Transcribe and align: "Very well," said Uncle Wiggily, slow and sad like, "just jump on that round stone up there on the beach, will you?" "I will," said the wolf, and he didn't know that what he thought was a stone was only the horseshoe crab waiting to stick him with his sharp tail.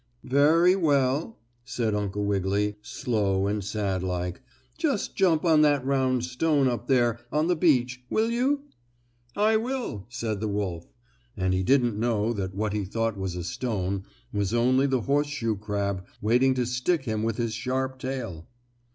"Very 0.23 0.75
well," 0.75 1.37
said 1.63 1.93
Uncle 1.93 2.25
Wiggily, 2.25 2.75
slow 2.81 3.45
and 3.45 3.63
sad 3.63 4.01
like, 4.01 4.41
"just 4.75 5.15
jump 5.15 5.45
on 5.45 5.61
that 5.61 5.85
round 5.85 6.25
stone 6.25 6.67
up 6.67 6.87
there 6.87 7.19
on 7.31 7.45
the 7.45 7.55
beach, 7.55 8.03
will 8.09 8.31
you?" 8.31 8.61
"I 9.35 9.57
will," 9.57 10.07
said 10.09 10.39
the 10.39 10.47
wolf, 10.47 10.91
and 11.37 11.53
he 11.53 11.61
didn't 11.61 11.99
know 11.99 12.33
that 12.33 12.55
what 12.55 12.73
he 12.73 12.83
thought 12.83 13.15
was 13.15 13.35
a 13.35 13.43
stone 13.43 14.03
was 14.33 14.55
only 14.55 14.87
the 14.87 15.01
horseshoe 15.01 15.55
crab 15.55 16.03
waiting 16.19 16.55
to 16.55 16.65
stick 16.65 17.03
him 17.03 17.21
with 17.21 17.37
his 17.37 17.53
sharp 17.53 17.99
tail. 17.99 18.47